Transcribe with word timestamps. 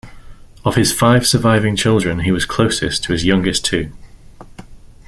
Of 0.65 0.77
his 0.77 0.91
five 0.91 1.27
surviving 1.27 1.75
children, 1.75 2.21
he 2.21 2.31
was 2.31 2.43
closest 2.43 3.03
to 3.03 3.11
his 3.13 3.23
youngest 3.23 3.63
two. 3.63 3.91